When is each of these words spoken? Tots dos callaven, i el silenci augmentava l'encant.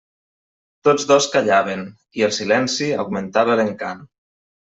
Tots 0.87 1.03
dos 1.11 1.27
callaven, 1.35 1.83
i 2.21 2.25
el 2.29 2.33
silenci 2.39 2.89
augmentava 3.05 3.59
l'encant. 3.61 4.03